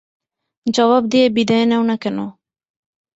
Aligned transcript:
জবাব 0.67 1.03
দিয়ে 1.11 1.25
বিদায় 1.29 1.65
নেও 1.65 1.83
না 1.83 1.95
কেন? 1.97 2.17